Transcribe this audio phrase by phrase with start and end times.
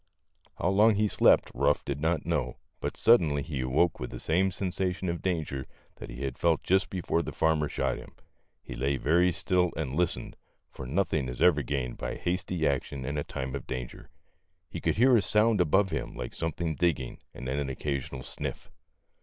[0.55, 4.49] How long he slept Ruff did not know, but suddenly he awoke with the same
[4.49, 8.13] sensation of danger that he had felt just before the farmer shot him.
[8.63, 10.37] He lay very still and listened,
[10.71, 14.09] for nothing is ever gained by hasty action in a time of danger.
[14.71, 18.25] He could hear a sound above him like something digging and then an occa sional
[18.25, 18.71] sniff.